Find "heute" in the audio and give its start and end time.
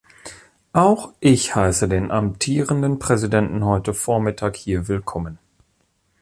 3.63-3.93